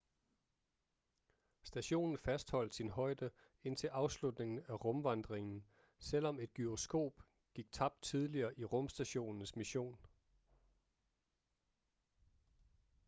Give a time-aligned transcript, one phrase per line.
[1.63, 3.31] stationen fastholdt sin højde
[3.63, 5.65] indtil afslutningen af rumvandringen
[5.99, 7.21] selvom et gyroskop
[7.53, 9.97] gik tabt tidligere i rumstationens mission